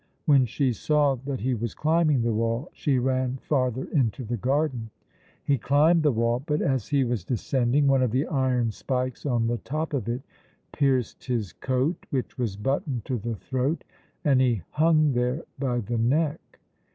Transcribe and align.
When 0.25 0.47
she 0.47 0.73
saw 0.73 1.13
that 1.25 1.41
he 1.41 1.53
was 1.53 1.75
climbing 1.75 2.23
the 2.23 2.33
wall 2.33 2.71
she 2.73 2.97
ran 2.97 3.37
farther 3.37 3.83
into 3.83 4.23
the 4.23 4.35
garden. 4.35 4.89
He 5.43 5.59
climbed 5.59 6.01
the 6.01 6.11
wall, 6.11 6.41
but, 6.43 6.59
as 6.59 6.87
he 6.87 7.03
was 7.03 7.23
descending, 7.23 7.85
one 7.85 8.01
of 8.01 8.09
the 8.09 8.25
iron 8.25 8.71
spikes 8.71 9.27
on 9.27 9.45
the 9.45 9.59
top 9.59 9.93
of 9.93 10.09
it 10.09 10.23
pierced 10.71 11.25
his 11.25 11.53
coat, 11.53 12.03
which 12.09 12.35
was 12.39 12.55
buttoned 12.55 13.05
to 13.05 13.19
the 13.19 13.35
throat, 13.35 13.83
and 14.25 14.41
he 14.41 14.63
hung 14.71 15.11
there 15.13 15.43
by 15.59 15.79
the 15.81 15.99
neck. 15.99 16.59